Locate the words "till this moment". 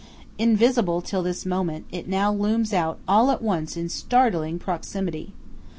1.03-1.85